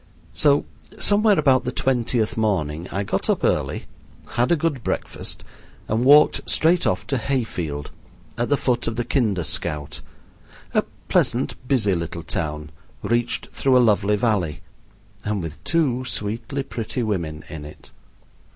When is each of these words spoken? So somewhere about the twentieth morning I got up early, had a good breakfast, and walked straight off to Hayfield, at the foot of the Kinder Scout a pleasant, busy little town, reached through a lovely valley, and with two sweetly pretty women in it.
So 0.33 0.65
somewhere 0.97 1.37
about 1.37 1.63
the 1.63 1.71
twentieth 1.71 2.35
morning 2.35 2.87
I 2.91 3.03
got 3.03 3.29
up 3.29 3.43
early, 3.43 3.85
had 4.29 4.51
a 4.51 4.55
good 4.55 4.83
breakfast, 4.83 5.43
and 5.87 6.03
walked 6.03 6.41
straight 6.49 6.87
off 6.87 7.05
to 7.05 7.19
Hayfield, 7.19 7.91
at 8.35 8.49
the 8.49 8.57
foot 8.57 8.87
of 8.87 8.95
the 8.95 9.05
Kinder 9.05 9.43
Scout 9.43 10.01
a 10.73 10.81
pleasant, 11.07 11.55
busy 11.67 11.93
little 11.93 12.23
town, 12.23 12.71
reached 13.03 13.45
through 13.49 13.77
a 13.77 13.77
lovely 13.77 14.15
valley, 14.15 14.61
and 15.23 15.39
with 15.39 15.63
two 15.63 16.03
sweetly 16.05 16.63
pretty 16.63 17.03
women 17.03 17.43
in 17.47 17.63
it. 17.63 17.91